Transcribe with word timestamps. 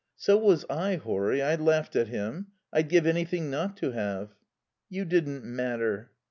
"So 0.15 0.35
was 0.35 0.65
I, 0.67 0.95
Horry. 0.95 1.43
I 1.43 1.53
laughed 1.53 1.95
at 1.95 2.07
him. 2.07 2.47
I'd 2.73 2.89
give 2.89 3.05
anything 3.05 3.51
not 3.51 3.77
to 3.77 3.91
have." 3.91 4.33
"You 4.89 5.05
didn't 5.05 5.45
matter...." 5.45 6.09